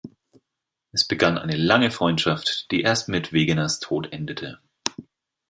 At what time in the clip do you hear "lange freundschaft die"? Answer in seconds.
1.55-2.81